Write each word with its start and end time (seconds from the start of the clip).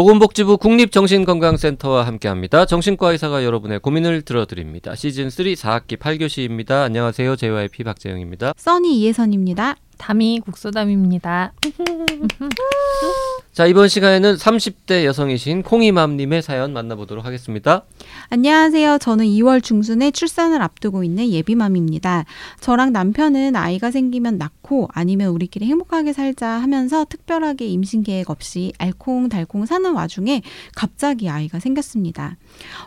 보건복지부 0.00 0.56
국립정신건강센터와 0.56 2.06
함께합니다. 2.06 2.64
정신과 2.64 3.12
의사가 3.12 3.44
여러분의 3.44 3.80
고민을 3.80 4.22
들어드립니다. 4.22 4.94
시즌 4.94 5.28
3 5.28 5.44
4학기 5.44 5.98
8교시입니다. 5.98 6.84
안녕하세요. 6.84 7.36
JYP 7.36 7.84
박재영입니다. 7.84 8.54
써니 8.56 8.98
이혜선입니다. 8.98 9.76
담이 10.00 10.40
국소담입니다. 10.40 11.52
자, 13.52 13.66
이번 13.66 13.88
시간에는 13.88 14.36
30대 14.36 15.04
여성이신 15.04 15.62
콩이맘님의 15.62 16.40
사연 16.40 16.72
만나보도록 16.72 17.26
하겠습니다. 17.26 17.82
안녕하세요. 18.30 18.98
저는 18.98 19.26
2월 19.26 19.62
중순에 19.62 20.12
출산을 20.12 20.62
앞두고 20.62 21.04
있는 21.04 21.28
예비맘입니다. 21.28 22.24
저랑 22.60 22.92
남편은 22.92 23.56
아이가 23.56 23.90
생기면 23.90 24.38
낳고 24.38 24.88
아니면 24.92 25.28
우리끼리 25.30 25.66
행복하게 25.66 26.14
살자 26.14 26.48
하면서 26.48 27.04
특별하게 27.04 27.66
임신 27.66 28.02
계획 28.02 28.30
없이 28.30 28.72
알콩달콩 28.78 29.66
사는 29.66 29.92
와중에 29.92 30.42
갑자기 30.74 31.28
아이가 31.28 31.58
생겼습니다. 31.58 32.36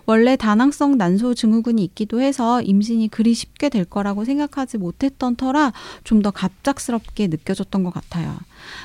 원래 0.06 0.36
다낭성 0.36 0.98
난소 0.98 1.36
증후군이 1.36 1.84
있기도 1.84 2.22
해서 2.22 2.62
임신이 2.62 3.10
그리 3.10 3.36
쉽게 3.36 3.70
될 3.70 3.86
거라고 3.86 4.26
생각하지 4.26 4.80
못했던 4.80 5.36
터라 5.36 5.74
좀 6.04 6.24
더 6.24 6.32
갑작스럽 6.32 7.03
게 7.16 7.28
느껴졌던 7.28 7.84
것 7.84 7.94
같아요. 7.94 8.36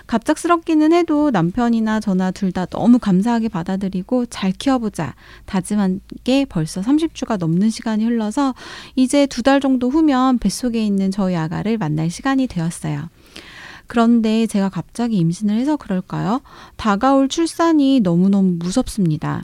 갑작스럽기는 0.07 0.93
해도 0.93 1.31
남편이나 1.31 2.01
저나 2.01 2.31
둘 2.31 2.53
다 2.53 2.67
너무 2.67 2.99
감사하게 2.99 3.49
받아들이고 3.49 4.27
잘 4.27 4.53
키워보자 4.53 5.15
다짐한 5.47 6.01
게 6.25 6.45
벌써 6.47 6.81
30주가 6.81 7.39
넘는 7.39 7.71
시간이 7.71 8.05
흘러서 8.05 8.55
이제 8.97 9.27
두 9.27 9.43
달 9.43 9.61
정도 9.61 9.89
후면 9.91 10.39
뱃속에 10.39 10.85
있는 10.85 11.11
저희 11.11 11.37
아가를 11.37 11.79
만날 11.79 12.11
시간이 12.11 12.47
되었어요. 12.49 13.09
그런데 13.87 14.47
제가 14.47 14.69
갑자기 14.69 15.17
임신을 15.17 15.57
해서 15.57 15.77
그럴까요? 15.77 16.41
다가올 16.77 17.29
출산이 17.29 18.01
너무너무 18.01 18.57
무섭습니다. 18.59 19.43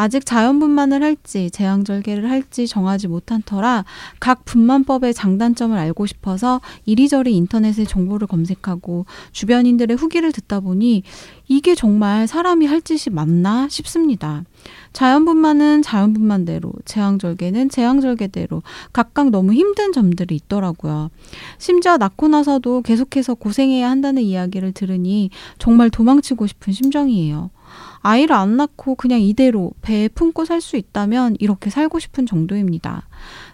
아직 0.00 0.24
자연분만을 0.24 1.02
할지 1.02 1.50
제왕절개를 1.50 2.30
할지 2.30 2.66
정하지 2.66 3.06
못한 3.06 3.42
터라 3.44 3.84
각 4.18 4.46
분만법의 4.46 5.12
장단점을 5.12 5.76
알고 5.76 6.06
싶어서 6.06 6.62
이리저리 6.86 7.36
인터넷에 7.36 7.84
정보를 7.84 8.26
검색하고 8.26 9.04
주변인들의 9.32 9.94
후기를 9.98 10.32
듣다 10.32 10.60
보니 10.60 11.02
이게 11.48 11.74
정말 11.74 12.26
사람이 12.26 12.64
할 12.64 12.80
짓이 12.80 13.12
맞나 13.12 13.68
싶습니다. 13.68 14.44
자연분만은 14.92 15.82
자연분만대로, 15.82 16.72
제왕절개는 16.84 17.68
제왕절개대로 17.70 18.62
각각 18.92 19.30
너무 19.30 19.52
힘든 19.52 19.92
점들이 19.92 20.36
있더라고요. 20.36 21.10
심지어 21.58 21.96
낳고 21.96 22.28
나서도 22.28 22.82
계속해서 22.82 23.34
고생해야 23.34 23.90
한다는 23.90 24.22
이야기를 24.22 24.72
들으니 24.72 25.30
정말 25.58 25.90
도망치고 25.90 26.46
싶은 26.46 26.72
심정이에요. 26.72 27.50
아이를 28.02 28.34
안 28.34 28.56
낳고 28.56 28.94
그냥 28.94 29.20
이대로 29.20 29.72
배에 29.90 30.06
품고 30.06 30.44
살 30.44 30.60
수 30.60 30.76
있다면 30.76 31.34
이렇게 31.40 31.68
살고 31.68 31.98
싶은 31.98 32.24
정도입니다. 32.24 33.08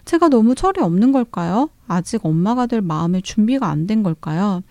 제가 0.05 0.29
너무 0.29 0.53
철이 0.53 0.81
없는 0.81 1.11
걸까요? 1.11 1.69
아직 1.87 2.23
엄마가 2.25 2.67
될 2.67 2.81
마음의 2.81 3.23
준비가 3.23 3.67
안 3.69 3.87
된 3.87 4.03
걸까요? 4.03 4.61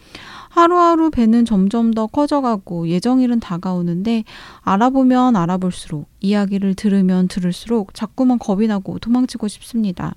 하루하루 0.50 1.10
배는 1.10 1.44
점점 1.44 1.92
더 1.92 2.06
커져가고 2.06 2.86
예정일은 2.88 3.40
다가오는데 3.40 4.22
알아보면 4.60 5.34
알아볼수록 5.34 6.08
이야기를 6.20 6.74
들으면 6.74 7.26
들을수록 7.26 7.94
자꾸만 7.94 8.38
겁이 8.38 8.68
나고 8.68 9.00
도망치고 9.00 9.48
싶습니다. 9.48 10.14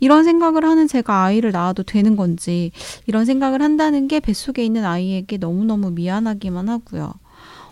이런 0.00 0.24
생각을 0.24 0.64
하는 0.64 0.86
제가 0.86 1.22
아이를 1.24 1.52
낳아도 1.52 1.82
되는 1.82 2.14
건지 2.16 2.72
이런 3.06 3.24
생각을 3.24 3.62
한다는 3.62 4.06
게 4.06 4.20
뱃속에 4.20 4.62
있는 4.62 4.84
아이에게 4.84 5.38
너무너무 5.38 5.92
미안하기만 5.92 6.68
하고요. 6.68 7.14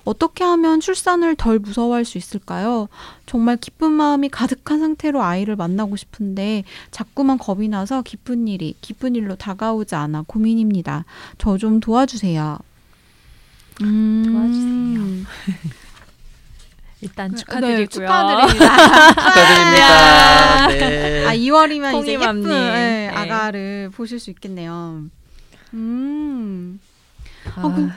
어떻게 0.05 0.45
하면 0.45 0.81
출산을 0.81 1.37
덜 1.37 1.59
무서워할 1.59 2.05
수 2.05 2.19
있을까요? 2.19 2.89
정말 3.25 3.57
기쁜 3.57 3.93
마음이 3.93 4.29
가득한 4.29 4.81
상태로 4.81 5.23
아이를 5.23 5.57
만나고 5.57 5.97
싶은데 5.97 6.65
자꾸만 6.91 7.39
겁이 7.39 7.69
나서 7.69 8.03
기쁜 8.03 8.49
일이 8.49 8.75
기쁜 8.81 9.15
일로 9.17 9.37
다가오지 9.37 9.95
않아 9.95 10.25
고민입니다. 10.27 11.05
저 11.39 11.57
좀 11.63 11.79
도와주세요. 11.79 12.59
음... 13.83 14.23
도와주세요. 14.27 15.73
일단 17.03 17.35
축하드리고요. 17.35 17.79
네, 17.79 17.87
축하드립니다. 17.87 19.09
축하드립니다. 19.15 20.69
네. 20.69 21.27
아 21.27 21.35
2월이면 21.37 22.03
이제 22.03 22.15
예쁜 22.15 22.43
네, 22.43 23.09
아가를 23.09 23.91
보실 23.95 24.19
수 24.19 24.31
있겠네요. 24.31 25.05
음. 25.75 26.81
아, 27.57 27.61
어, 27.63 27.75
그, 27.75 27.91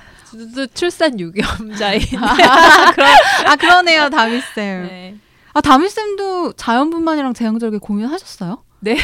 출산 0.74 1.20
유경자인. 1.20 2.02
아, 2.22 2.92
그러, 2.92 3.06
아 3.48 3.56
그러네요, 3.56 4.10
다미 4.10 4.42
쌤. 4.54 4.88
네. 4.88 5.18
아 5.54 5.62
다미 5.62 5.90
쌤도 5.90 6.54
자연분만이랑 6.54 7.34
제왕절개 7.34 7.78
고민하셨어요? 7.78 8.64
네. 8.82 8.98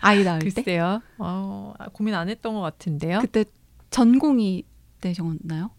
아이 0.00 0.22
낳을 0.24 0.38
글쎄요. 0.40 0.54
때? 0.54 0.62
글쎄요. 0.62 1.02
어, 1.18 1.74
고민 1.92 2.14
안 2.14 2.28
했던 2.28 2.54
것 2.54 2.60
같은데요. 2.60 3.18
그때 3.20 3.44
전공이 3.90 4.64
되셨나요? 5.00 5.70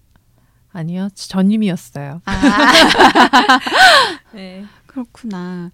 아니요, 0.74 1.08
전임이었어요. 1.16 2.22
아. 2.26 2.32
네. 4.34 4.66
그렇구나. 4.98 5.72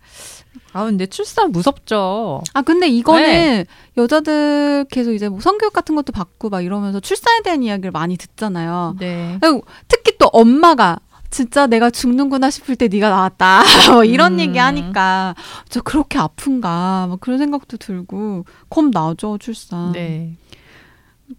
아 0.73 0.83
근데 0.83 1.05
출산 1.05 1.51
무섭죠. 1.51 2.41
아 2.53 2.61
근데 2.61 2.87
이거는 2.87 3.23
네. 3.23 3.65
여자들 3.95 4.85
계속 4.91 5.13
이제 5.13 5.29
뭐 5.29 5.39
성교육 5.39 5.71
같은 5.71 5.95
것도 5.95 6.11
받고 6.11 6.49
막 6.49 6.61
이러면서 6.61 6.99
출산에 6.99 7.41
대한 7.41 7.63
이야기를 7.63 7.91
많이 7.91 8.17
듣잖아요. 8.17 8.97
네. 8.99 9.39
특히 9.87 10.17
또 10.17 10.27
엄마가 10.27 10.99
진짜 11.29 11.67
내가 11.67 11.89
죽는구나 11.89 12.49
싶을 12.49 12.75
때 12.75 12.87
네가 12.89 13.09
나왔다. 13.09 13.63
뭐 13.93 14.03
이런 14.03 14.33
음. 14.33 14.39
얘기 14.39 14.57
하니까 14.59 15.35
저 15.69 15.81
그렇게 15.81 16.19
아픈가 16.19 17.07
막 17.07 17.19
그런 17.21 17.37
생각도 17.37 17.77
들고 17.77 18.45
겁 18.69 18.85
나죠 18.89 19.37
출산. 19.37 19.93
네. 19.93 20.35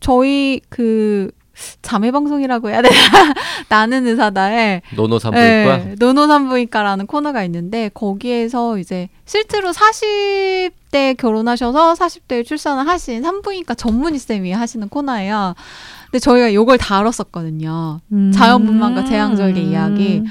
저희 0.00 0.60
그 0.70 1.30
자매 1.82 2.10
방송이라고 2.10 2.70
해야 2.70 2.82
되나? 2.82 2.94
나는 3.68 4.06
의사다에 4.06 4.82
노노산부인과 4.96 5.76
네, 5.76 5.94
노노산부인과라는 5.98 7.06
코너가 7.06 7.44
있는데 7.44 7.90
거기에서 7.94 8.78
이제 8.78 9.08
실제로 9.24 9.72
40대 9.72 11.16
결혼하셔서 11.16 11.94
40대에 11.94 12.44
출산을 12.44 12.86
하신 12.86 13.22
산부인과 13.22 13.74
전문의 13.74 14.18
쌤이 14.18 14.52
하시는 14.52 14.88
코너예요. 14.88 15.54
근데 16.10 16.18
저희가 16.20 16.54
요걸 16.54 16.78
다뤘었거든요. 16.78 18.00
음. 18.12 18.32
자연분만과 18.32 19.04
제왕절개 19.04 19.60
이야기. 19.60 20.22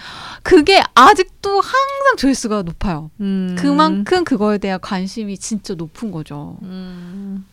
그게 0.42 0.82
아직도 0.94 1.56
항상 1.56 2.18
조회수가 2.18 2.62
높아요. 2.64 3.12
음. 3.20 3.56
그만큼 3.58 4.24
그거에 4.24 4.58
대한 4.60 4.80
관심이 4.82 5.38
진짜 5.38 5.74
높은 5.74 6.12
거죠. 6.12 6.58
음. 6.62 7.46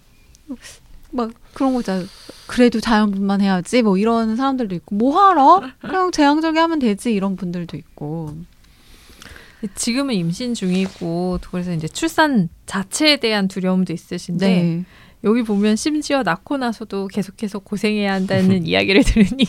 막 1.10 1.30
그런 1.54 1.74
거 1.74 1.80
있잖아요. 1.80 2.06
그래도 2.46 2.80
자연분만 2.80 3.40
해야지 3.40 3.82
뭐 3.82 3.96
이런 3.96 4.36
사람들도 4.36 4.74
있고 4.76 4.94
뭐 4.94 5.20
하러 5.20 5.62
그냥 5.80 6.10
제왕절개 6.10 6.58
하면 6.58 6.78
되지 6.78 7.12
이런 7.12 7.36
분들도 7.36 7.76
있고 7.76 8.34
지금은 9.74 10.14
임신 10.14 10.54
중이고 10.54 11.38
그래서 11.50 11.72
이제 11.72 11.86
출산 11.86 12.48
자체에 12.66 13.18
대한 13.18 13.46
두려움도 13.46 13.92
있으신데 13.92 14.46
네. 14.46 14.84
여기 15.22 15.42
보면 15.42 15.76
심지어 15.76 16.22
낳고 16.22 16.56
나서도 16.56 17.08
계속해서 17.08 17.58
고생해야 17.58 18.12
한다는 18.12 18.64
이야기를 18.66 19.04
들으니 19.04 19.44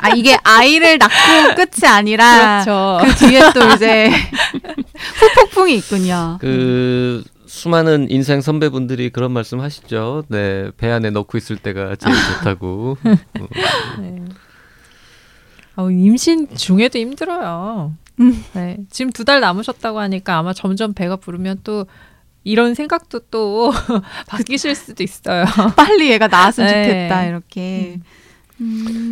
아 0.00 0.10
이게 0.10 0.36
아이를 0.44 0.98
낳고 0.98 1.54
끝이 1.56 1.88
아니라 1.88 2.62
그렇죠. 2.64 2.98
그 3.04 3.26
뒤에 3.26 3.40
또 3.54 3.74
이제 3.74 4.10
후폭풍이 5.18 5.76
있군요. 5.76 6.38
그 6.40 7.24
수많은 7.48 8.10
인생 8.10 8.40
선배분들이 8.40 9.10
그런 9.10 9.32
말씀 9.32 9.60
하시죠. 9.60 10.24
네, 10.28 10.70
배 10.76 10.90
안에 10.90 11.10
넣고 11.10 11.38
있을 11.38 11.56
때가 11.56 11.96
제일 11.96 12.14
좋다고. 12.38 12.98
네. 14.00 14.24
어, 15.76 15.90
임신 15.90 16.48
중에도 16.54 16.98
힘들어요. 16.98 17.94
음. 18.20 18.44
네, 18.52 18.76
지금 18.90 19.10
두 19.12 19.24
달 19.24 19.40
남으셨다고 19.40 19.98
하니까 20.00 20.36
아마 20.38 20.52
점점 20.52 20.92
배가 20.92 21.16
부르면 21.16 21.60
또 21.64 21.86
이런 22.44 22.74
생각도 22.74 23.20
또 23.30 23.72
바뀌실 24.28 24.74
수도 24.74 25.02
있어요. 25.02 25.44
빨리 25.76 26.10
얘가 26.10 26.26
나왔으면 26.28 26.70
네. 26.70 26.84
좋겠다 26.84 27.24
이렇게. 27.26 27.98
음. 28.60 28.64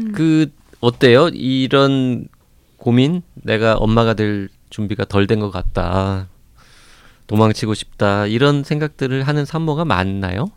음. 0.09 0.13
그 0.15 0.51
어때요? 0.81 1.29
이런 1.29 2.29
고민? 2.77 3.23
내가 3.35 3.77
엄마가 3.77 4.15
될 4.15 4.49
준비가 4.71 5.05
덜 5.05 5.27
된 5.27 5.41
것 5.41 5.51
같다. 5.51 6.29
도망치고 7.27 7.75
싶다 7.75 8.27
이런 8.27 8.63
생각들을 8.65 9.27
하는 9.27 9.45
산모가 9.45 9.85
많나요? 9.85 10.51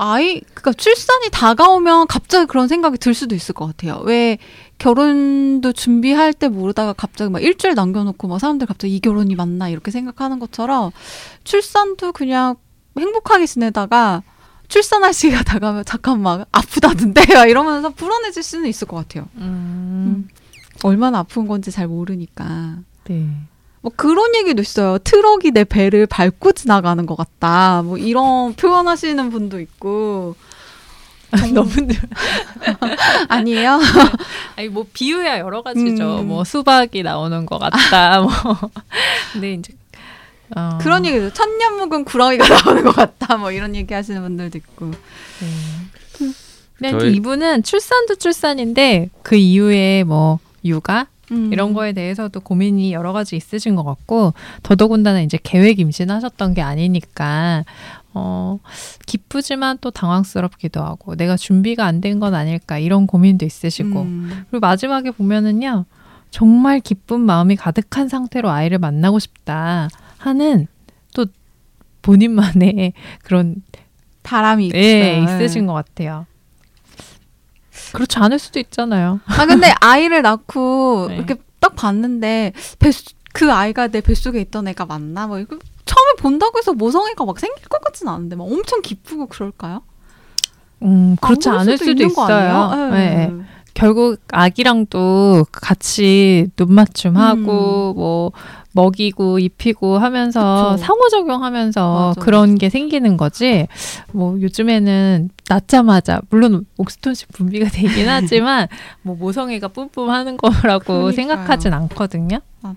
아이 0.00 0.40
그러니까 0.40 0.72
출산이 0.74 1.28
다가오면 1.32 2.06
갑자기 2.06 2.46
그런 2.46 2.68
생각이 2.68 2.98
들 2.98 3.14
수도 3.14 3.34
있을 3.34 3.52
것 3.52 3.66
같아요. 3.66 4.00
왜 4.04 4.38
결혼도 4.78 5.72
준비할 5.72 6.32
때 6.32 6.48
모르다가 6.48 6.92
갑자기 6.92 7.30
막 7.30 7.42
일주일 7.42 7.74
남겨놓고 7.74 8.28
막 8.28 8.38
사람들 8.38 8.68
갑자기 8.68 8.94
이 8.94 9.00
결혼이 9.00 9.34
맞나 9.34 9.68
이렇게 9.68 9.90
생각하는 9.90 10.38
것처럼 10.38 10.92
출산도 11.42 12.12
그냥 12.12 12.54
행복하게 12.96 13.46
지내다가 13.46 14.22
출산할 14.68 15.12
시기가 15.12 15.42
다가오면 15.42 15.84
잠깐만 15.84 16.44
아프다던데 16.52 17.22
이러면서 17.50 17.90
불안해질 17.90 18.42
수는 18.42 18.68
있을 18.68 18.86
것 18.86 18.96
같아요. 18.96 19.26
음. 19.36 19.42
음. 19.42 20.28
얼마나 20.84 21.18
아픈 21.18 21.48
건지 21.48 21.72
잘 21.72 21.88
모르니까. 21.88 22.76
네. 23.08 23.26
뭐 23.80 23.92
그런 23.94 24.34
얘기도 24.34 24.60
있어요. 24.62 24.98
트럭이 24.98 25.52
내 25.52 25.64
배를 25.64 26.06
밟고 26.06 26.52
지나가는 26.52 27.04
것 27.06 27.16
같다. 27.16 27.82
뭐 27.82 27.96
이런 27.98 28.54
표현하시는 28.54 29.30
분도 29.30 29.60
있고. 29.60 30.36
너무 31.52 31.70
아니에요? 33.28 33.78
아니 34.56 34.68
뭐 34.68 34.86
비유야 34.92 35.40
여러 35.40 35.62
가지죠. 35.62 36.20
음. 36.20 36.28
뭐 36.28 36.44
수박이 36.44 37.02
나오는 37.02 37.44
것 37.44 37.58
같다. 37.58 38.22
뭐 38.22 38.30
근데 39.32 39.54
이제 39.54 39.74
어. 40.56 40.78
그런 40.80 41.04
얘기도 41.04 41.30
천년 41.32 41.76
묵은 41.76 42.04
구렁이가 42.04 42.48
나오는 42.48 42.82
것 42.82 42.96
같다. 42.96 43.36
뭐 43.36 43.52
이런 43.52 43.74
얘기 43.76 43.92
하시는 43.92 44.22
분들도 44.22 44.56
있고. 44.56 44.86
네. 44.86 46.32
근데 46.78 46.98
저희... 46.98 47.14
이분은 47.16 47.62
출산도 47.62 48.14
출산인데 48.14 49.10
그 49.22 49.36
이후에 49.36 50.04
뭐 50.04 50.38
육아 50.64 51.08
음. 51.32 51.52
이런 51.52 51.72
거에 51.74 51.92
대해서도 51.92 52.40
고민이 52.40 52.92
여러 52.92 53.12
가지 53.12 53.36
있으신 53.36 53.74
것 53.76 53.84
같고 53.84 54.32
더더군다나 54.62 55.20
이제 55.20 55.38
계획 55.42 55.78
임신하셨던 55.80 56.54
게 56.54 56.62
아니니까 56.62 57.64
어 58.14 58.58
기쁘지만 59.06 59.78
또 59.80 59.90
당황스럽기도 59.90 60.82
하고 60.82 61.14
내가 61.16 61.36
준비가 61.36 61.84
안 61.86 62.00
된 62.00 62.18
건 62.20 62.34
아닐까 62.34 62.78
이런 62.78 63.06
고민도 63.06 63.44
있으시고 63.44 64.02
음. 64.02 64.44
그리고 64.50 64.60
마지막에 64.60 65.10
보면은요 65.10 65.84
정말 66.30 66.80
기쁜 66.80 67.20
마음이 67.20 67.56
가득한 67.56 68.08
상태로 68.08 68.50
아이를 68.50 68.78
만나고 68.78 69.18
싶다 69.18 69.88
하는 70.18 70.66
또 71.14 71.26
본인만의 72.02 72.92
그런 73.22 73.56
바람이 74.22 74.70
예, 74.74 75.24
있으신 75.24 75.66
것 75.66 75.72
같아요. 75.72 76.26
그렇지 77.92 78.18
않을 78.18 78.38
수도 78.38 78.58
있잖아요. 78.60 79.20
아 79.26 79.46
근데 79.46 79.72
아이를 79.80 80.22
낳고 80.22 81.06
네. 81.08 81.16
이렇게 81.16 81.36
딱 81.60 81.74
봤는데 81.74 82.52
뱃, 82.78 82.94
그 83.32 83.52
아이가 83.52 83.88
내 83.88 84.00
뱃속에 84.00 84.40
있던 84.42 84.68
애가 84.68 84.86
맞나? 84.86 85.26
뭐 85.26 85.38
이거 85.38 85.58
처음에 85.84 86.12
본다고 86.18 86.58
해서 86.58 86.72
모성애가 86.72 87.24
막 87.24 87.38
생길 87.38 87.64
것 87.68 87.80
같진 87.80 88.08
않은데 88.08 88.36
막 88.36 88.44
엄청 88.44 88.82
기쁘고 88.82 89.26
그럴까요? 89.26 89.82
음 90.82 91.16
그렇지 91.20 91.48
않을 91.48 91.78
수도, 91.78 91.90
수도 91.90 92.04
있어요. 92.04 92.90
네. 92.90 93.26
네. 93.26 93.32
결국 93.74 94.20
아기랑도 94.32 95.46
같이 95.52 96.48
눈 96.56 96.72
맞춤하고 96.72 97.92
음. 97.92 97.96
뭐 97.96 98.32
먹이고 98.72 99.38
입히고 99.38 99.98
하면서 99.98 100.72
그쵸. 100.72 100.84
상호작용하면서 100.84 102.08
맞아. 102.14 102.20
그런 102.20 102.56
게 102.56 102.68
생기는 102.68 103.16
거지. 103.16 103.66
뭐 104.12 104.40
요즘에는 104.40 105.30
낳자마자 105.48 106.20
물론 106.30 106.66
옥스토신 106.76 107.28
분비가 107.32 107.70
되긴 107.70 108.08
하지만 108.08 108.68
뭐 109.02 109.16
모성애가 109.16 109.68
뿜뿜하는 109.68 110.36
거라고 110.36 110.84
그러니까요. 110.84 111.12
생각하진 111.12 111.72
않거든요. 111.72 112.40
맞아. 112.60 112.76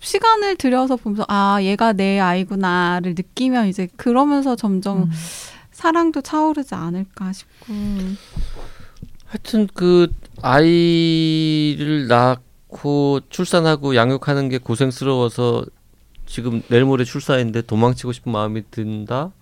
시간을 0.00 0.56
들여서 0.56 0.96
보면서 0.96 1.24
아 1.28 1.58
얘가 1.62 1.92
내 1.94 2.20
아이구나를 2.20 3.14
느끼면 3.16 3.68
이제 3.68 3.88
그러면서 3.96 4.54
점점 4.54 5.04
음. 5.04 5.10
사랑도 5.72 6.20
차오르지 6.20 6.74
않을까 6.74 7.32
싶고. 7.32 7.74
하여튼 9.26 9.66
그 9.74 10.12
아이를 10.42 12.06
낳 12.06 12.36
낳고 12.76 13.20
출산하고 13.30 13.96
양육하는 13.96 14.48
게 14.48 14.58
고생스러워서 14.58 15.64
지금 16.26 16.62
내일 16.68 16.84
모레 16.84 17.04
출산인데 17.04 17.62
도망치고 17.62 18.12
싶은 18.12 18.32
마음이 18.32 18.62
든다. 18.70 19.32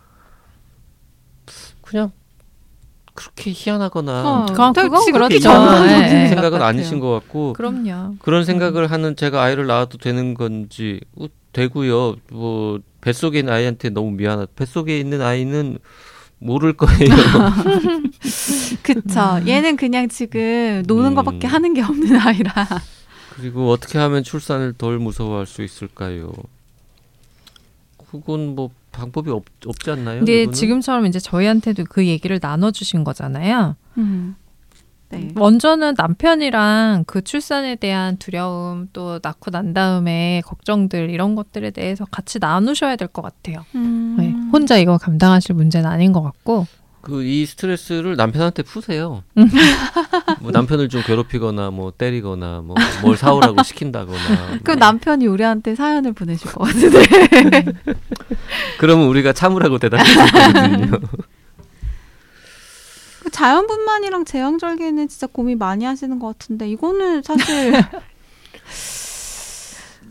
그냥 1.82 2.12
그렇게 3.14 3.52
희한하거나 3.54 4.28
어, 4.28 4.46
그건 4.46 4.72
그렇게 4.72 5.38
네. 5.38 6.28
생각은 6.28 6.62
아니신 6.62 7.00
것 7.00 7.10
같고 7.12 7.52
그럼요. 7.54 8.16
그런 8.20 8.44
생각을 8.44 8.84
음. 8.84 8.90
하는 8.90 9.16
제가 9.16 9.42
아이를 9.42 9.66
낳아도 9.66 9.98
되는 9.98 10.34
건지 10.34 11.00
어, 11.16 11.26
되고요. 11.52 12.16
뭐 12.30 12.78
뱃속에 13.00 13.40
있는 13.40 13.52
아이한테 13.52 13.90
너무 13.90 14.10
미안하다. 14.12 14.52
뱃속에 14.56 14.98
있는 14.98 15.22
아이는 15.22 15.78
모를 16.38 16.74
거예요. 16.74 17.08
그쵸. 18.82 19.40
얘는 19.46 19.76
그냥 19.76 20.08
지금 20.08 20.82
노는 20.86 21.12
음. 21.12 21.14
것밖에 21.14 21.46
하는 21.46 21.72
게 21.72 21.82
없는 21.82 22.16
아이라. 22.18 22.52
그리고 23.36 23.70
어떻게 23.70 23.98
하면 23.98 24.22
출산을 24.22 24.74
덜 24.74 24.98
무서워할 24.98 25.46
수 25.46 25.62
있을까요? 25.62 26.32
그건 28.10 28.54
뭐 28.54 28.70
방법이 28.92 29.30
없, 29.30 29.44
없지 29.66 29.90
않나요? 29.90 30.18
근데 30.20 30.42
이거는? 30.42 30.54
지금처럼 30.54 31.06
이제 31.06 31.18
저희한테도 31.18 31.84
그 31.88 32.06
얘기를 32.06 32.38
나눠주신 32.40 33.02
거잖아요. 33.02 33.74
음. 33.98 34.36
네. 35.10 35.30
먼저는 35.34 35.94
남편이랑 35.96 37.04
그 37.06 37.22
출산에 37.22 37.76
대한 37.76 38.16
두려움 38.18 38.88
또 38.92 39.18
낳고 39.22 39.50
난 39.50 39.72
다음에 39.74 40.42
걱정들 40.44 41.10
이런 41.10 41.34
것들에 41.34 41.70
대해서 41.70 42.04
같이 42.10 42.38
나누셔야 42.40 42.96
될 42.96 43.08
것 43.08 43.22
같아요. 43.22 43.64
음. 43.74 44.16
네. 44.18 44.30
혼자 44.52 44.76
이거 44.78 44.96
감당하실 44.98 45.54
문제는 45.56 45.88
아닌 45.88 46.12
것 46.12 46.22
같고 46.22 46.66
그 47.04 47.22
이 47.22 47.44
스트레스를 47.46 48.16
남편한테 48.16 48.62
푸세요. 48.62 49.22
뭐 50.40 50.50
남편을 50.50 50.88
좀 50.88 51.02
괴롭히거나 51.02 51.70
뭐 51.70 51.92
때리거나 51.96 52.62
뭐 52.62 52.74
뭘 53.02 53.16
사오라고 53.16 53.62
시킨다거나. 53.62 54.58
그 54.64 54.70
뭐. 54.72 54.74
남편이 54.76 55.26
우리한테 55.26 55.74
사연을 55.74 56.12
보내실 56.14 56.50
것 56.50 56.64
같은데. 56.64 57.02
그러면 58.78 59.06
우리가 59.08 59.32
참으라고 59.32 59.78
대답했거든요. 59.78 61.00
그 63.22 63.30
자연분만이랑 63.30 64.24
제왕절개는 64.24 65.08
진짜 65.08 65.26
고민 65.26 65.58
많이 65.58 65.84
하시는 65.84 66.18
것 66.18 66.26
같은데 66.38 66.68
이거는 66.68 67.22
사실 67.22 67.72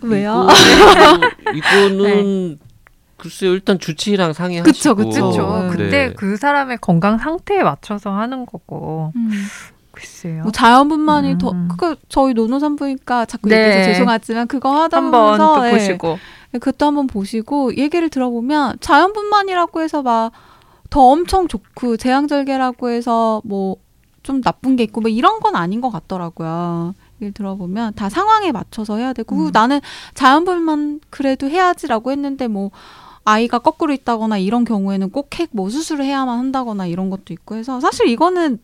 왜요? 0.01 0.47
이거, 1.55 1.89
는 1.89 2.57
네. 2.59 2.72
글쎄요 3.23 3.53
일단 3.53 3.79
주치의랑 3.79 4.33
상의하시고 4.33 4.71
그쵸 4.71 4.95
그쵸 4.95 5.69
네. 5.69 5.75
근데 5.75 6.13
그 6.13 6.37
사람의 6.37 6.77
건강 6.81 7.17
상태에 7.17 7.63
맞춰서 7.63 8.11
하는 8.11 8.45
거고 8.45 9.11
음. 9.15 9.31
글쎄요 9.91 10.43
뭐 10.43 10.51
자연분만이 10.51 11.33
음. 11.33 11.37
더 11.37 11.53
그거 11.69 11.95
저희 12.09 12.33
노노산부니까 12.33 13.25
자꾸 13.25 13.49
네. 13.49 13.67
얘기해서 13.69 13.91
죄송하지만 13.93 14.47
그거 14.47 14.81
하다 14.81 15.01
보면서 15.01 15.61
네. 15.61 15.71
보시고 15.71 16.19
네, 16.51 16.59
그것도 16.59 16.85
한번 16.85 17.07
보시고 17.07 17.75
얘기를 17.77 18.09
들어보면 18.09 18.77
자연분만이라고 18.81 19.81
해서 19.81 20.01
막 20.03 20.31
더 20.93 21.01
엄청 21.01 21.47
좋고 21.47 21.97
제왕절개라고 21.97 22.89
해서 22.89 23.41
뭐 23.45 23.77
좀 24.23 24.41
나쁜 24.41 24.75
게 24.75 24.83
있고 24.83 25.01
뭐 25.01 25.09
이런 25.09 25.39
건 25.41 25.55
아닌 25.55 25.81
것 25.81 25.91
같더라고요. 25.91 26.95
얘기를 27.17 27.33
들어보면 27.33 27.93
다 27.93 28.09
상황에 28.09 28.51
맞춰서 28.51 28.97
해야 28.97 29.13
되고 29.13 29.35
음. 29.35 29.51
나는 29.53 29.81
자연분만 30.15 31.01
그래도 31.09 31.47
해야지라고 31.47 32.11
했는데 32.11 32.47
뭐 32.47 32.71
아이가 33.25 33.59
거꾸로 33.59 33.93
있다거나 33.93 34.37
이런 34.37 34.65
경우에는 34.65 35.09
꼭 35.11 35.29
핵 35.39 35.49
뭐 35.53 35.69
수술을 35.69 36.03
해야만 36.05 36.37
한다거나 36.39 36.85
이런 36.87 37.09
것도 37.09 37.33
있고 37.33 37.55
해서 37.55 37.79
사실 37.79 38.07
이거는 38.07 38.59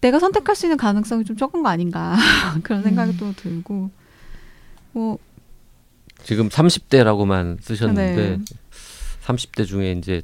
내가 0.00 0.18
선택할 0.18 0.54
수 0.54 0.66
있는 0.66 0.76
가능성이 0.76 1.24
좀 1.24 1.36
적은 1.36 1.62
거 1.62 1.68
아닌가 1.68 2.16
그런 2.62 2.82
생각이 2.82 3.12
음. 3.12 3.16
또 3.18 3.32
들고 3.34 3.90
뭐 4.92 5.18
지금 6.22 6.48
30대라고만 6.48 7.60
쓰셨는데 7.62 8.38
네. 8.38 8.44
30대 9.24 9.66
중에 9.66 9.92
이제 9.92 10.22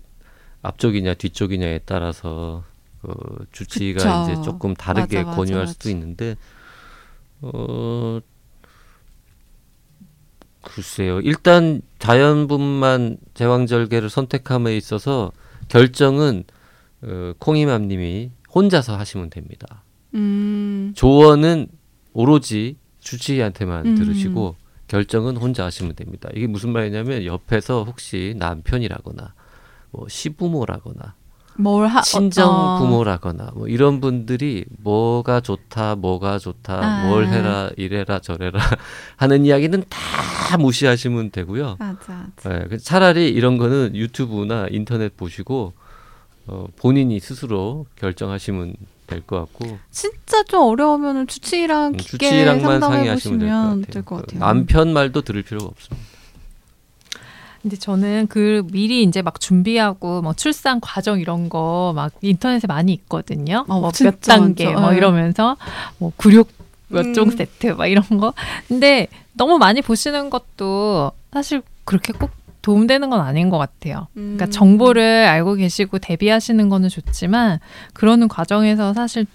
앞쪽이냐 0.63 1.15
뒤쪽이냐에 1.15 1.81
따라서 1.85 2.65
그 3.01 3.47
주치의가 3.51 3.99
그쵸. 4.27 4.33
이제 4.33 4.43
조금 4.43 4.75
다르게 4.75 5.17
맞아, 5.19 5.27
맞아, 5.27 5.37
권유할 5.37 5.63
맞아. 5.65 5.73
수도 5.73 5.91
있는데 5.91 6.37
어 7.41 8.21
글쎄요. 10.75 11.21
일단 11.21 11.83
자연분만 11.99 13.19
제왕절개를 13.35 14.11
선택함에 14.11 14.77
있어서 14.77 15.33
결정은 15.69 16.45
어, 17.03 17.33
콩이맘님이 17.39 18.31
혼자서 18.55 18.97
하시면 18.97 19.31
됩니다. 19.31 19.83
음. 20.15 20.93
조언은 20.95 21.69
오로지 22.13 22.77
주치의한테만 23.01 23.87
음. 23.87 23.95
들으시고 23.97 24.57
결정은 24.89 25.37
혼자 25.37 25.65
하시면 25.65 25.95
됩니다. 25.95 26.29
이게 26.35 26.47
무슨 26.47 26.71
말이냐면 26.71 27.25
옆에서 27.25 27.85
혹시 27.85 28.35
남편이라거나 28.39 29.35
뭐 29.91 30.07
시부모라거나 30.09 31.15
뭘 31.57 31.87
하, 31.87 32.01
친정 32.01 32.49
어. 32.51 32.79
부모라거나 32.79 33.51
뭐 33.55 33.69
이런 33.69 34.01
분들이 34.01 34.65
뭐가 34.79 35.41
좋다, 35.41 35.97
뭐가 35.97 36.39
좋다, 36.39 36.81
아. 36.83 37.07
뭘 37.09 37.27
해라, 37.27 37.71
이래라, 37.77 38.19
저래라 38.21 38.59
하는 39.17 39.45
이야기는 39.45 39.85
다 39.89 40.57
무시하시면 40.59 41.31
되고요. 41.31 41.77
맞아, 41.79 42.27
맞아. 42.37 42.67
네, 42.69 42.79
차라리 42.79 43.29
이런 43.29 43.59
거는 43.59 43.95
유튜브나 43.95 44.69
인터넷 44.71 45.17
보시고 45.17 45.73
어, 46.47 46.67
본인이 46.77 47.21
스스로 47.21 47.87
결정하시면 47.97 48.75
될 49.07 49.21
것 49.27 49.39
같고. 49.41 49.79
진짜 49.91 50.43
좀 50.45 50.63
어려우면 50.63 51.27
주치의랑 51.27 51.93
음, 51.93 51.97
주치의랑만 51.99 52.81
상의하시면 52.81 53.83
될것 53.91 54.23
같아요. 54.23 54.23
같아요. 54.23 54.41
남편 54.41 54.93
말도 54.95 55.21
들을 55.23 55.43
필요가 55.43 55.67
없습니다. 55.67 56.07
근데 57.63 57.77
저는 57.77 58.27
그 58.29 58.67
미리 58.73 59.03
이제 59.05 59.23
막 59.23 59.39
준비하고 59.41 60.21
뭐 60.23 60.35
출산 60.35 60.81
과정 60.81 61.21
이런 61.21 61.49
거 61.49 61.93
막 61.95 62.13
인터넷에 62.21 62.67
많이 62.67 62.93
있거든요. 62.95 63.65
어, 63.69 63.81
뭐 63.81 63.93
몇 64.03 64.21
단계 64.21 64.65
많죠. 64.67 64.81
뭐 64.81 64.91
네. 64.91 64.97
이러면서 64.97 65.57
뭐 65.99 66.13
구육 66.17 66.49
몇종 66.89 67.29
음. 67.29 67.37
세트 67.37 67.67
막 67.69 67.87
이런 67.87 68.05
거. 68.19 68.33
근데 68.69 69.07
너무 69.35 69.59
많이 69.59 69.81
보시는 69.81 70.29
것도 70.31 71.13
사실 71.33 71.63
그렇게 71.85 72.13
꼭 72.13 72.31
도움되는 72.63 73.11
건 73.11 73.21
아닌 73.21 73.49
것 73.49 73.59
같아요. 73.59 74.07
그러니까 74.13 74.17
음. 74.17 74.37
그러니까 74.37 74.47
정보를 74.51 75.27
알고 75.29 75.55
계시고 75.55 75.99
대비하시는 75.99 76.69
거는 76.69 76.89
좋지만 76.89 77.59
그러는 77.93 78.29
과정에서 78.29 78.93
사실 78.95 79.27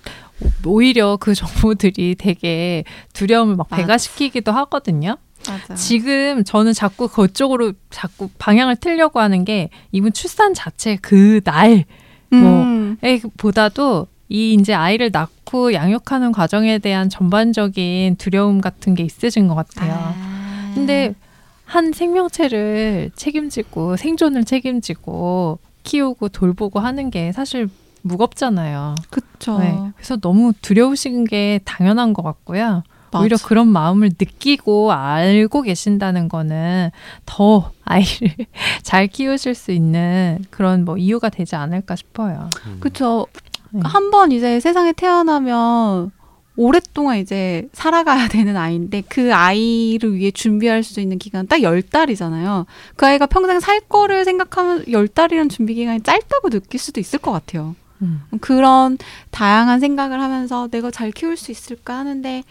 오히려 0.66 1.18
그 1.18 1.34
정보들이 1.36 2.16
되게 2.16 2.84
두려움을 3.14 3.56
막 3.56 3.68
배가시키기도 3.70 4.52
하거든요. 4.52 5.18
맞아. 5.48 5.75
지금 5.75 6.44
저는 6.44 6.74
자꾸 6.74 7.08
그쪽으로 7.08 7.74
자꾸 7.89 8.30
방향을 8.38 8.75
틀려고 8.77 9.20
하는 9.20 9.46
게 9.46 9.70
이분 9.92 10.13
출산 10.13 10.54
자체 10.54 10.96
그날 10.98 11.86
음. 12.34 12.98
뭐 13.01 13.32
보다도 13.38 14.08
이 14.30 14.54
이제 14.54 14.74
아이를 14.74 15.10
낳고 15.12 15.74
양육하는 15.74 16.32
과정에 16.32 16.80
대한 16.80 17.10
전반적인 17.10 18.18
두려움 18.18 18.60
같은 18.60 18.94
게 18.94 19.04
있으신 19.04 19.48
것 19.48 19.56
같아요. 19.56 19.94
아. 19.94 20.72
근데 20.74 21.16
한 21.63 21.92
생명체를 21.92 23.12
책임지고 23.16 23.98
생존을 23.98 24.46
책임지고 24.46 25.60
키우고 25.84 26.30
돌보고 26.30 26.80
하는 26.80 27.10
게 27.10 27.32
사실 27.32 27.70
무겁잖아요. 28.01 28.96
그렇죠. 29.10 29.60
네. 29.60 29.77
그래서 29.96 30.18
너무 30.18 30.54
두려우신 30.62 31.25
게 31.25 31.60
당연한 31.66 32.13
것 32.13 32.24
같고요. 32.24 32.84
맞아. 33.12 33.24
오히려 33.24 33.38
그런 33.38 33.68
마음을 33.68 34.10
느끼고 34.10 34.92
알고 34.92 35.62
계신다는 35.62 36.30
거는 36.30 36.92
더 37.26 37.72
아이를 37.84 38.34
잘 38.84 39.08
키우실 39.08 39.56
수 39.56 39.72
있는 39.72 40.44
그런 40.50 40.86
뭐 40.86 40.98
이유가 40.98 41.30
되지 41.30 41.56
않을까 41.56 41.96
싶어요. 41.96 42.50
음. 42.66 42.78
그렇죠. 42.80 43.28
네. 43.72 43.82
한번 43.84 44.32
이제 44.32 44.60
세상에 44.60 44.94
태어나면 44.94 46.12
오랫동안 46.58 47.20
이제 47.20 47.70
살아가야 47.72 48.28
되는 48.30 48.58
아이인데 48.58 49.04
그 49.08 49.34
아이를 49.34 50.16
위해 50.16 50.32
준비할 50.32 50.82
수 50.84 51.00
있는 51.00 51.20
기간 51.20 51.48
딱 51.48 51.62
열달이잖아요. 51.62 52.66
그 52.96 53.06
아이가 53.06 53.28
평생 53.28 53.60
살 53.60 53.80
거를 53.82 54.26
생각하면 54.26 54.84
열달이란 54.92 55.50
준비 55.50 55.76
기간이 55.76 56.02
짧다고 56.02 56.50
느낄 56.50 56.80
수도 56.80 57.00
있을 57.00 57.20
것 57.20 57.32
같아요. 57.32 57.76
음. 58.01 58.22
그런 58.42 58.98
다양한 59.32 59.80
생각을 59.80 60.22
하면서 60.22 60.68
내가 60.68 60.92
잘 60.92 61.12
키울 61.12 61.38
수 61.38 61.51
있을까 61.51 61.98
하는데 61.98 62.44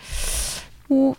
뭐 0.88 1.14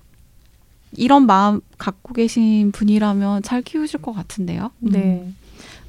이런 0.93 1.25
마음 1.25 1.61
갖고 1.77 2.13
계신 2.13 2.71
분이라면 2.71 3.43
잘 3.43 3.61
키우실 3.61 4.01
것 4.01 4.13
같은데요. 4.13 4.71
네. 4.79 5.23
음. 5.25 5.35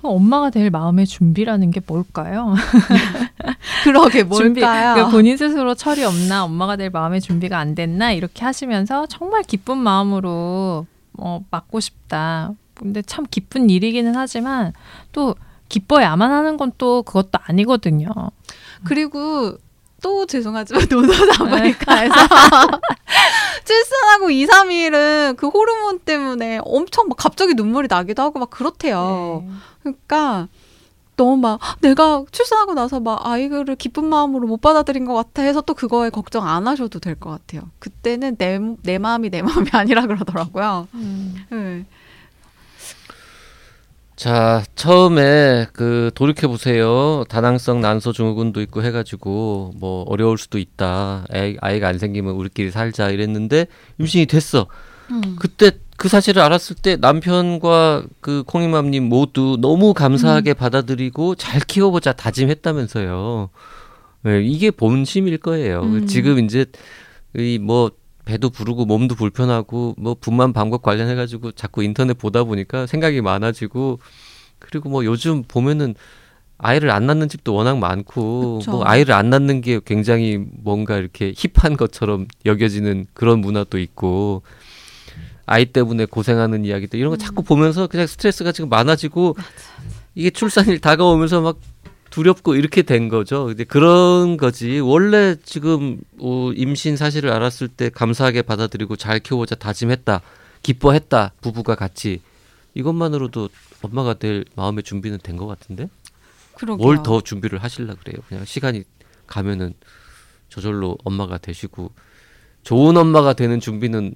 엄마가 0.03 0.51
될 0.51 0.71
마음의 0.71 1.07
준비라는 1.07 1.71
게 1.71 1.81
뭘까요? 1.85 2.55
그러게 3.83 4.23
뭘까요? 4.23 4.45
준비, 4.45 4.61
그러니까 4.61 5.09
본인 5.11 5.37
스스로 5.37 5.75
철이 5.75 6.05
없나, 6.05 6.45
엄마가 6.45 6.77
될 6.77 6.91
마음의 6.91 7.21
준비가 7.21 7.59
안 7.59 7.75
됐나 7.75 8.13
이렇게 8.13 8.45
하시면서 8.45 9.07
정말 9.07 9.43
기쁜 9.43 9.79
마음으로 9.79 10.87
어, 11.15 11.45
맡고 11.51 11.81
싶다. 11.81 12.53
근데 12.75 13.03
참 13.03 13.27
기쁜 13.29 13.71
일이기는 13.71 14.15
하지만 14.15 14.73
또 15.11 15.35
기뻐야만 15.69 16.31
하는 16.31 16.57
건 16.57 16.73
또 16.79 17.03
그것도 17.03 17.31
아니거든요. 17.45 18.09
그리고 18.85 19.57
또 20.03 20.27
죄송하지만 20.27 20.87
노노 20.91 21.13
아메리카에서 21.41 22.15
출산하고 23.65 24.31
2, 24.31 24.47
3일은 24.47 25.37
그 25.37 25.49
호르몬 25.49 25.99
때문에 25.99 26.61
엄청 26.65 27.09
막 27.09 27.17
갑자기 27.17 27.55
눈물이 27.55 27.89
나기도 27.91 28.23
하고 28.23 28.39
막 28.39 28.51
그렇대요. 28.51 29.45
네. 29.47 29.53
그러니까 29.83 30.49
너무 31.17 31.37
막 31.37 31.59
내가 31.81 32.25
출산하고 32.31 32.75
나서 32.75 33.01
막 33.01 33.27
아이를 33.27 33.75
기쁜 33.75 34.05
마음으로 34.05 34.47
못 34.47 34.61
받아들인 34.61 35.05
것 35.05 35.15
같아 35.15 35.43
해서 35.43 35.61
또 35.61 35.75
그거에 35.75 36.11
걱정 36.11 36.47
안 36.47 36.69
하셔도 36.69 37.01
될 37.01 37.17
것 37.19 37.31
같아요. 37.31 37.63
그때는 37.81 38.37
내, 38.37 38.61
내 38.85 38.99
마음이 38.99 39.31
내 39.31 39.43
마음이 39.43 39.69
아니라 39.73 40.07
그러더라고요. 40.07 40.87
음. 40.95 41.35
네. 41.51 41.85
자, 44.19 44.65
처음에 44.75 45.69
그 45.73 46.11
돌이켜 46.17 46.49
보세요. 46.49 47.25
다낭성 47.29 47.81
난소 47.81 48.13
증후군도 48.13 48.61
있고 48.63 48.83
해가지고 48.83 49.75
뭐 49.77 50.03
어려울 50.09 50.39
수도 50.39 50.59
있다. 50.59 51.25
아이, 51.31 51.57
아이가 51.61 51.87
안 51.87 51.99
생기면 52.01 52.35
우리끼리 52.35 52.73
살자 52.73 53.11
이랬는데 53.11 53.69
임신이 54.01 54.27
됐어. 54.27 54.67
음. 55.13 55.37
그때 55.39 55.71
그 55.97 56.09
사실을 56.09 56.43
알았을 56.43 56.75
때 56.83 56.97
남편과 56.97 58.07
그 58.21 58.43
콩이맘님 58.45 59.05
모두 59.05 59.57
너무 59.61 59.95
감사하게 59.95 60.51
음. 60.51 60.55
받아들이고 60.55 61.37
잘 61.37 61.61
키워보자 61.61 62.15
다짐했다면서요. 62.15 63.51
네, 64.23 64.43
이게 64.43 64.73
본심일 64.73 65.39
거예요. 65.39 65.83
음. 65.83 66.07
지금 66.09 66.45
이제 66.45 66.67
이 67.37 67.61
뭐 67.63 67.93
배도 68.29 68.51
부르고 68.51 68.85
몸도 68.85 69.15
불편하고 69.15 69.95
뭐 69.97 70.15
분만 70.15 70.53
방법 70.53 70.83
관련해 70.83 71.15
가지고 71.15 71.51
자꾸 71.51 71.83
인터넷 71.83 72.13
보다 72.13 72.45
보니까 72.45 72.87
생각이 72.87 73.23
많아지고 73.23 74.01
그리고 74.59 74.91
뭐 74.91 75.07
요즘 75.07 75.45
보면은 75.49 75.95
아이를 76.59 76.91
안 76.91 77.07
낳는 77.07 77.31
집도 77.31 77.55
워낙 77.55 77.79
많고 77.79 78.59
그쵸. 78.59 78.71
뭐 78.73 78.85
아이를 78.85 79.15
안 79.15 79.31
낳는 79.31 79.63
게 79.63 79.81
굉장히 79.83 80.45
뭔가 80.63 80.99
이렇게 80.99 81.33
힙한 81.35 81.79
것처럼 81.79 82.27
여겨지는 82.45 83.07
그런 83.15 83.39
문화도 83.39 83.79
있고 83.79 84.43
아이 85.47 85.65
때문에 85.65 86.05
고생하는 86.05 86.67
이야기들 86.67 86.99
이런 86.99 87.09
거 87.09 87.17
자꾸 87.17 87.41
음. 87.41 87.45
보면서 87.45 87.87
그냥 87.87 88.07
스트레스가 88.07 88.53
지금 88.53 88.69
많아지고 88.69 89.37
이게 90.15 90.29
출산일 90.29 90.81
다가오면서 90.81 91.41
막 91.41 91.57
두렵고 92.19 92.57
이렇게 92.57 92.83
된 92.83 93.09
거죠. 93.09 93.47
근데 93.47 93.63
그런 93.63 94.37
거지. 94.37 94.81
원래 94.81 95.37
지금 95.45 96.01
어, 96.19 96.51
임신 96.57 96.97
사실을 96.97 97.31
알았을 97.31 97.69
때 97.69 97.91
감사하게 97.91 98.43
받아들이고 98.43 98.97
잘 98.97 99.21
키워보자 99.21 99.55
다짐했다. 99.55 100.21
기뻐했다. 100.63 101.33
부부가 101.41 101.77
같이. 101.77 102.21
이것만으로도 102.75 103.49
엄마가 103.83 104.15
될 104.15 104.45
마음의 104.57 104.83
준비는 104.83 105.19
된 105.23 105.37
것 105.37 105.47
같은데? 105.47 105.89
뭘 106.77 107.03
더 107.05 107.21
준비를 107.21 107.63
하실라 107.63 107.95
그래요. 107.95 108.21
그냥 108.29 108.45
시간이 108.45 108.83
가면은 109.29 109.75
저절로 110.49 110.99
엄마가 111.05 111.39
되시고 111.39 111.93
좋은 112.65 112.97
엄마가 112.97 113.35
되는 113.35 113.61
준비는 113.61 114.15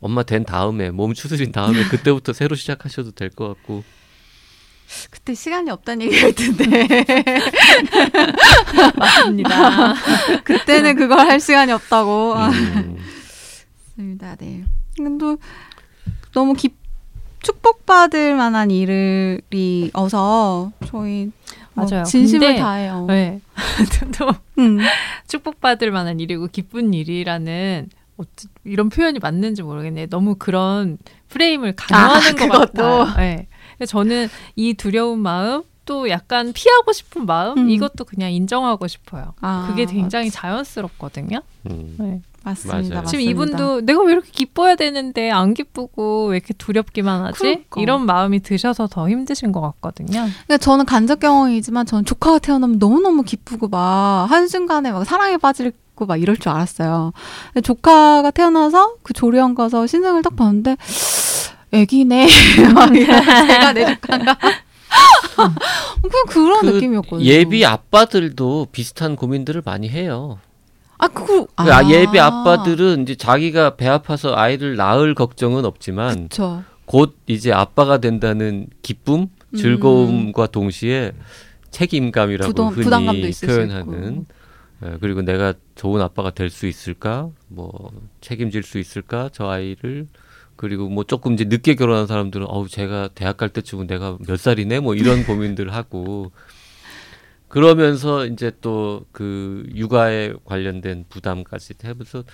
엄마 0.00 0.24
된 0.24 0.44
다음에 0.44 0.90
몸 0.90 1.14
추스린 1.14 1.52
다음에 1.52 1.84
그때부터 1.88 2.32
새로 2.32 2.56
시작하셔도 2.56 3.12
될 3.12 3.30
것 3.30 3.46
같고 3.48 3.84
그때 5.10 5.34
시간이 5.34 5.70
없다는 5.70 6.06
얘기가 6.06 6.28
있던데. 6.28 6.86
맞습니다. 8.96 9.94
그때는 10.44 10.96
그걸 10.96 11.18
할 11.18 11.40
시간이 11.40 11.72
없다고. 11.72 12.34
음. 12.34 12.98
맞습니다. 13.96 14.36
네. 14.36 14.64
근데 14.96 15.36
너무 16.32 16.54
기, 16.54 16.74
축복받을 17.42 18.34
만한 18.34 18.70
일이 18.70 19.90
어서 19.92 20.72
저희 20.86 21.30
뭐 21.74 21.86
맞아요. 21.90 22.04
진심을 22.04 22.46
근데, 22.48 22.60
다해요. 22.60 23.06
네. 23.06 23.40
또 24.18 24.30
음. 24.58 24.78
축복받을 25.28 25.90
만한 25.90 26.20
일이고 26.20 26.48
기쁜 26.48 26.94
일이라는 26.94 27.88
이런 28.64 28.88
표현이 28.88 29.18
맞는지 29.18 29.62
모르겠네. 29.62 30.06
너무 30.06 30.36
그런 30.36 30.98
프레임을 31.28 31.74
강요하는 31.76 32.42
아, 32.42 32.48
것 32.48 32.72
같아요. 32.72 33.14
네. 33.16 33.48
저는 33.86 34.28
이 34.56 34.74
두려운 34.74 35.20
마음 35.20 35.62
또 35.84 36.08
약간 36.08 36.52
피하고 36.52 36.92
싶은 36.92 37.26
마음 37.26 37.58
음. 37.58 37.70
이것도 37.70 38.04
그냥 38.04 38.32
인정하고 38.32 38.86
싶어요. 38.88 39.34
아, 39.40 39.66
그게 39.68 39.84
굉장히 39.84 40.26
맞지. 40.26 40.36
자연스럽거든요. 40.36 41.40
음. 41.70 41.96
네. 41.98 42.20
맞습니다, 42.44 42.76
맞습니다. 42.76 43.04
지금 43.04 43.24
이분도 43.24 43.80
내가 43.82 44.02
왜 44.02 44.12
이렇게 44.12 44.30
기뻐야 44.30 44.76
되는데 44.76 45.30
안 45.30 45.54
기쁘고 45.54 46.26
왜 46.26 46.36
이렇게 46.36 46.52
두렵기만 46.52 47.24
하지? 47.24 47.38
그러니까. 47.38 47.80
이런 47.80 48.04
마음이 48.04 48.40
드셔서 48.40 48.86
더 48.86 49.08
힘드신 49.08 49.50
것 49.50 49.62
같거든요. 49.62 50.28
그러니까 50.28 50.58
저는 50.58 50.84
간접 50.84 51.20
경험이지만 51.20 51.86
저는 51.86 52.04
조카가 52.04 52.40
태어나면 52.40 52.78
너무너무 52.78 53.22
기쁘고 53.22 53.68
막 53.68 54.26
한순간에 54.28 54.92
막 54.92 55.04
사랑에 55.04 55.38
빠질 55.38 55.72
막 55.96 56.20
이럴 56.20 56.36
줄 56.36 56.50
알았어요. 56.50 57.12
조카가 57.62 58.30
태어나서 58.32 58.96
그 59.02 59.14
조리원 59.14 59.54
가서 59.54 59.86
신생을 59.86 60.22
딱 60.22 60.36
봤는데 60.36 60.76
애기네. 61.74 62.28
제가 63.46 63.72
내 63.72 63.94
조카인가? 63.94 64.36
그냥 65.36 66.24
그런 66.28 66.60
그 66.60 66.66
느낌이었거든요. 66.66 67.24
예비 67.24 67.64
아빠들도 67.64 68.68
비슷한 68.70 69.16
고민들을 69.16 69.62
많이 69.64 69.88
해요. 69.88 70.38
아, 70.98 71.08
그 71.08 71.46
아. 71.56 71.90
예비 71.90 72.20
아빠들은 72.20 73.02
이제 73.02 73.16
자기가 73.16 73.76
배 73.76 73.88
아파서 73.88 74.34
아이를 74.34 74.76
낳을 74.76 75.14
걱정은 75.14 75.64
없지만 75.64 76.28
그쵸. 76.28 76.62
곧 76.86 77.16
이제 77.26 77.52
아빠가 77.52 77.98
된다는 77.98 78.68
기쁨, 78.82 79.26
음. 79.50 79.56
즐거움과 79.56 80.44
음. 80.44 80.48
동시에 80.52 81.12
책임감이라고 81.72 82.48
부동, 82.48 82.68
흔히 82.68 83.32
표현하는 83.44 84.26
예, 84.84 84.96
그리고 85.00 85.22
내가 85.22 85.54
좋은 85.74 86.00
아빠가 86.00 86.30
될 86.30 86.50
수 86.50 86.66
있을까? 86.66 87.28
뭐 87.48 87.90
책임질 88.20 88.62
수 88.62 88.78
있을까? 88.78 89.28
저 89.32 89.48
아이를 89.48 90.06
그리고 90.56 90.88
뭐 90.88 91.04
조금 91.04 91.34
이제 91.34 91.44
늦게 91.44 91.74
결혼한 91.74 92.06
사람들은 92.06 92.46
어우 92.48 92.68
제가 92.68 93.08
대학 93.14 93.36
갈 93.36 93.48
때쯤은 93.48 93.86
내가 93.86 94.18
몇 94.26 94.38
살이네 94.38 94.80
뭐 94.80 94.94
이런 94.94 95.24
고민들 95.24 95.72
하고 95.72 96.32
그러면서 97.48 98.26
이제 98.26 98.52
또 98.60 99.06
그 99.12 99.64
육아에 99.74 100.34
관련된 100.44 101.04
부담까지 101.08 101.74
해면서 101.84 102.24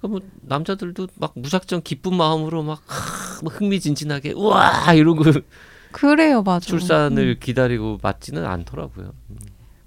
뭐 0.00 0.20
남자들도 0.42 1.08
막 1.16 1.32
무작정 1.34 1.82
기쁜 1.82 2.14
마음으로 2.16 2.62
막 2.62 2.82
하, 2.86 3.40
뭐 3.42 3.52
흥미진진하게 3.52 4.32
우와 4.32 4.94
이러고 4.94 5.24
그래요, 5.90 6.42
맞아. 6.42 6.66
출산을 6.66 7.36
음. 7.36 7.36
기다리고 7.40 7.98
맞지는 8.02 8.44
않더라고요. 8.44 9.12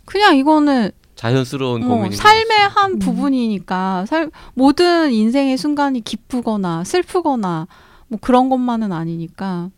그냥 0.06 0.38
이거는 0.38 0.92
자연스러운 1.16 1.84
어, 1.84 2.10
삶의 2.12 2.58
한 2.70 2.92
음. 2.94 3.00
부분이니까 3.00 4.06
살, 4.08 4.32
모든 4.56 5.12
인생의 5.12 5.58
순간이 5.58 6.02
기쁘거나 6.02 6.84
슬프거나 6.84 7.68
뭐 8.08 8.20
그런 8.22 8.50
것만은 8.50 8.92
아니니까 8.92 9.70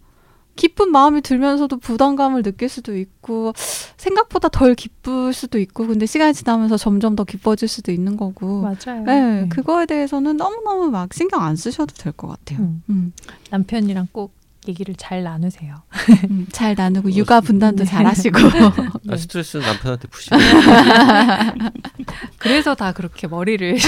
기쁜 0.56 0.92
마음이 0.92 1.22
들면서도 1.22 1.78
부담감을 1.78 2.44
느낄 2.44 2.70
수도 2.70 2.96
있고 2.96 3.54
생각보다 3.98 4.50
덜 4.50 4.76
기쁠 4.76 5.34
수도 5.34 5.58
있고 5.60 5.88
근데 5.88 6.06
시간이 6.06 6.34
지나면서 6.36 6.78
점점 6.78 7.16
더 7.16 7.24
기뻐질 7.24 7.68
수도 7.68 7.92
있는 7.92 8.16
거고 8.18 8.62
맞아요. 8.62 9.04
네, 9.04 9.42
네. 9.42 9.50
그거에 9.50 9.86
대해서는 9.88 10.38
너무 10.38 10.62
너무 10.64 10.92
막 10.92 11.12
신경 11.14 11.42
안 11.42 11.56
쓰셔도 11.56 11.96
될 11.96 12.14
것 12.14 12.28
같아요. 12.28 12.60
음. 12.60 12.84
음. 12.90 13.14
남편이랑 13.50 14.10
꼭 14.12 14.34
얘기를 14.68 14.96
잘 14.96 15.24
나누세요. 15.24 15.76
음, 16.30 16.48
잘 16.52 16.76
나누고 16.76 17.12
육아 17.14 17.42
분담도 17.42 17.84
네. 17.84 17.90
잘 17.90 18.06
하시고. 18.06 18.38
아, 19.10 19.16
스트레스는 19.18 19.66
남편한테 19.66 20.08
푸시고. 20.08 20.36
그래서 22.40 22.76
다 22.76 22.92
그렇게 22.92 23.28
머리를 23.28 23.78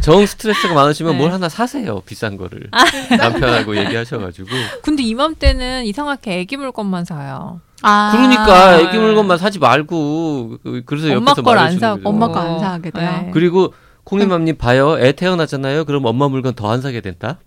정 0.00 0.26
스트레스가 0.26 0.74
많으시면 0.74 1.12
네. 1.12 1.18
뭘 1.18 1.32
하나 1.32 1.48
사세요. 1.48 2.00
비싼 2.00 2.36
거를. 2.36 2.68
아, 2.72 2.84
남편하고 3.16 3.76
얘기하셔 3.76 4.18
가지고. 4.18 4.48
근데 4.82 5.02
이맘때는 5.02 5.84
이상하게 5.86 6.40
애기 6.40 6.56
물건만 6.56 7.04
사요. 7.04 7.60
아~ 7.82 8.10
그러니까 8.12 8.80
애기 8.80 8.98
물건만 8.98 9.38
사지 9.38 9.58
말고 9.58 10.58
그, 10.62 10.82
그래서 10.86 11.08
엄마 11.08 11.30
옆에서 11.32 11.42
걸안 11.42 11.78
사, 11.78 11.96
엄마 12.04 12.28
거 12.28 12.40
안 12.40 12.58
사게 12.58 12.90
돼요. 12.90 13.10
네. 13.10 13.30
그리고 13.32 13.74
콩이맘님 14.04 14.56
봐요. 14.56 14.98
애 14.98 15.12
태어나잖아요. 15.12 15.84
그럼 15.86 16.04
엄마 16.06 16.28
물건 16.28 16.54
더 16.54 16.70
안 16.70 16.80
사게 16.82 17.00
된다. 17.00 17.38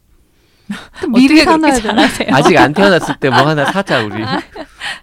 미리 1.13 1.43
사놔야 1.43 1.73
되세요 1.73 1.93
아직 2.31 2.57
안 2.57 2.73
태어났을 2.73 3.15
때 3.19 3.29
뭐 3.29 3.47
하나 3.47 3.65
사자 3.71 4.03
우리. 4.03 4.23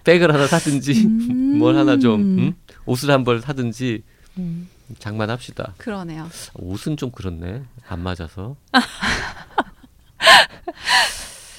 백을 0.03 0.33
하나 0.33 0.45
사든지 0.47 1.05
음~ 1.05 1.57
뭘 1.57 1.75
하나 1.77 1.97
좀 1.97 2.21
음? 2.21 2.53
옷을 2.85 3.11
한 3.11 3.23
벌 3.23 3.41
사든지 3.41 4.03
음. 4.37 4.67
장만합시다. 4.99 5.73
그러네요. 5.77 6.29
옷은 6.55 6.97
좀 6.97 7.11
그렇네. 7.11 7.61
안 7.87 7.99
맞아서. 8.01 8.55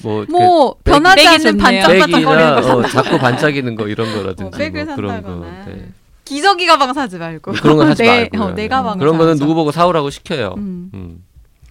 뭐, 0.03 0.25
뭐 0.29 0.75
그 0.83 0.91
변하지 0.91 1.27
않는 1.27 1.57
반짝반짝거리는 1.57 2.61
거 2.61 2.75
어, 2.77 2.87
자꾸 2.87 3.17
반짝이는 3.19 3.75
거 3.75 3.87
이런 3.87 4.13
거라든지 4.13 4.43
어, 4.43 4.85
뭐 4.85 4.95
그런 4.95 5.23
거. 5.23 5.45
네. 5.65 5.89
기저귀 6.23 6.65
가방 6.67 6.93
사지 6.93 7.17
말고 7.17 7.53
그런 7.53 7.77
거 7.77 7.85
사지 7.87 8.03
내, 8.03 8.29
말고 8.31 8.43
어, 8.43 8.51
내 8.53 8.67
가방 8.67 8.97
그런 8.99 9.17
거는 9.17 9.37
누구 9.37 9.55
보고 9.55 9.71
사오라고 9.71 10.09
시켜요. 10.09 10.55
음. 10.57 10.91
음. 10.93 11.23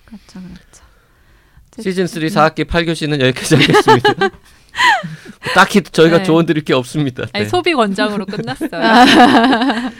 그렇죠, 0.04 0.40
그렇죠. 0.40 0.60
시즌 1.80 2.06
3 2.06 2.22
4학기 2.22 2.64
8교시는 2.64 3.20
여기까지 3.20 3.56
하겠습니다. 3.56 4.30
딱히 5.54 5.80
저희가 5.82 6.18
네. 6.18 6.24
조언 6.24 6.44
드릴 6.44 6.64
게 6.64 6.74
없습니다. 6.74 7.24
아니, 7.32 7.44
네. 7.44 7.48
소비 7.48 7.72
권장으로 7.72 8.26
끝났어요. 8.26 8.70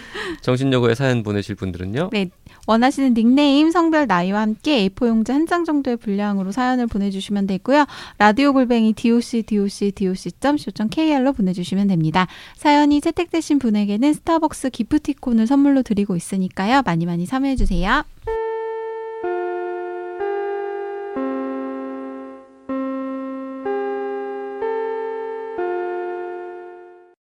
정신여고에 0.42 0.94
사연 0.94 1.22
보내실 1.22 1.54
분들은요? 1.54 2.10
네. 2.12 2.28
원하시는 2.66 3.14
닉네임, 3.14 3.70
성별, 3.70 4.06
나이와 4.06 4.40
함께 4.40 4.88
A4 4.88 5.06
용지 5.08 5.32
한 5.32 5.46
장 5.46 5.64
정도의 5.64 5.96
분량으로 5.96 6.50
사연을 6.50 6.88
보내주시면 6.88 7.46
되고요. 7.46 7.86
라디오 8.18 8.52
골뱅이 8.52 8.92
doc 8.92 9.44
doc 9.44 9.92
doc.co.kr로 9.92 11.32
보내주시면 11.32 11.86
됩니다. 11.86 12.26
사연이 12.56 13.00
채택되신 13.00 13.60
분에게는 13.60 14.12
스타벅스 14.14 14.70
기프티콘을 14.70 15.46
선물로 15.46 15.82
드리고 15.82 16.16
있으니까요. 16.16 16.82
많이 16.84 17.06
많이 17.06 17.24
참여해주세요. 17.26 18.02